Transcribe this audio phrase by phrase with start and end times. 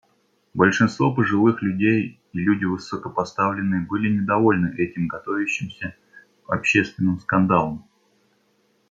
[0.55, 5.95] Большинство пожилых людей и люди высокопоставленные были недовольны этим готовящимся
[6.47, 7.87] общественным скандалом.